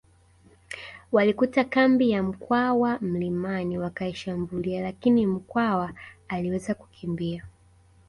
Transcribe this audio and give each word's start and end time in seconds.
Walikuta 1.11 1.63
kambi 1.63 2.09
ya 2.09 2.23
Mkwawa 2.23 2.99
mlimani 3.01 3.77
wakaishambulia 3.77 4.81
lakini 4.81 5.27
Mkwawa 5.27 5.93
aliweza 6.27 6.73
kukimbia 6.75 7.45